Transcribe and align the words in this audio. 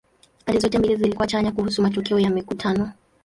Pande 0.45 0.59
zote 0.59 0.77
mbili 0.79 0.95
zilikuwa 0.95 1.27
chanya 1.27 1.51
kuhusu 1.51 1.81
matokeo 1.81 2.19
ya 2.19 2.29
mikutano. 2.29 2.91